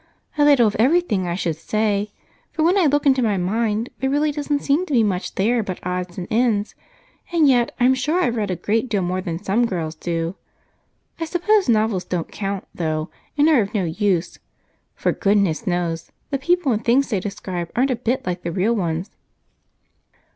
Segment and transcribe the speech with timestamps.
[0.35, 2.11] "A little of everything I should say,
[2.51, 5.61] for when I look into my mind there really doesn't seem to be much there
[5.61, 6.73] but odds and ends,
[7.31, 10.33] and yet I'm sure I've read a great deal more than some girls do.
[11.19, 14.39] I suppose novels don't count, though, and are of no use,
[14.95, 18.75] for, goodness knows, the people and things they describe aren't a bit like the real
[18.75, 19.11] ones."